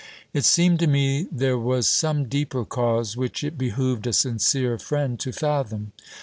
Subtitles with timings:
[0.33, 5.19] It seemed to me there was some deeper cause, which it behoved a sincere friend
[5.19, 5.91] to fathom.